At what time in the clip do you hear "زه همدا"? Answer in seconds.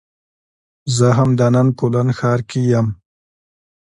0.95-1.47